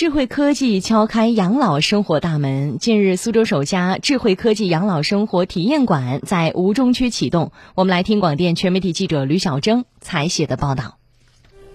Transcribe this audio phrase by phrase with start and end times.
[0.00, 2.78] 智慧科技敲开养老生活大门。
[2.78, 7.52] 近日，苏州首家智慧科技养老生活体验馆在吴中区启动。
[7.74, 10.96] 我们来听广电全媒体记者吕小征采写的报道。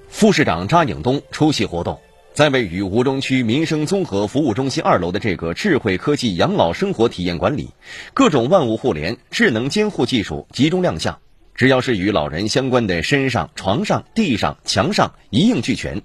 [0.08, 2.00] 副市长查颖东出席活动，
[2.34, 7.70] 在位于吴中区民生综合服务中心二楼的这个智慧科技养老生活体验馆里，
[8.16, 11.20] 各种万物互联、智能监护技术集中亮相。
[11.56, 16.02] 只要是与老人相关的，身上、床上、地上、墙上一应俱全。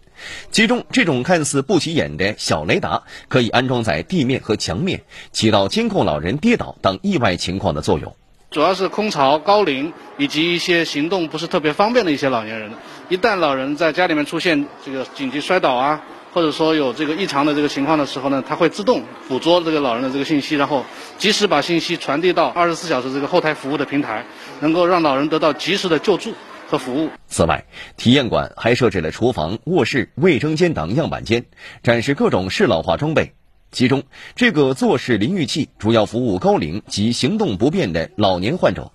[0.52, 5.02] 其中，这种看似不起眼的小雷达，可以安装在地面和墙面，
[5.32, 8.14] 起到监控老人跌倒等意外情况的作用。
[8.50, 12.70] 主要是空巢、高龄以及一些行动不是特别方便的一些老年人，
[13.08, 16.00] 一旦老人在家里面出现这个紧急摔倒啊。
[16.32, 20.84] 或者说有这个异常的这个情况的时候呢，它会自动捕捉这个老人的这个信息，然后
[21.18, 24.24] 及时把信息传递到二十四小时这个后台服务的平台，
[24.60, 26.32] 能够让老人得到及时的救助
[26.68, 27.10] 和服务。
[27.26, 27.64] 此外，
[27.96, 31.46] 体验馆还设置了厨房、卧室、卫生间等样板间，
[31.82, 33.32] 展示各种适老化装备。
[33.72, 34.04] 其中，
[34.36, 38.92] 这个坐式淋浴器主要服务高龄及行动不便的老年患者，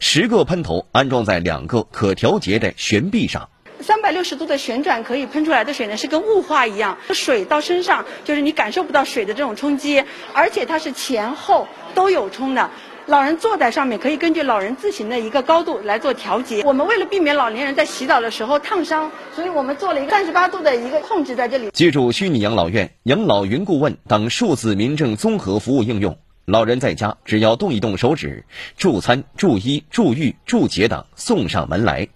[0.00, 3.50] 十个喷头安装在两个可调节的悬臂上。
[3.80, 12.70] 三百六十度的旋转可以喷出来的水呢，是跟雾化一样，水到身上就是你感受不到水的这种冲击，而且它是前后都有冲的。
[13.06, 16.62] 老人坐在上面，可以根据老人自行的一个高度来做调节。
[16.62, 21.70] 我们为了避免老年人在洗澡的时候烫伤，所以我们做了一个三十八度的一个控制在这里。
[21.72, 28.44] 借助虚拟养老院、养老云顾问等数字民政综合服务应用，老人在家只要动一动手指，
[28.76, 32.08] 助餐、助医、助浴、助洁等送上门来。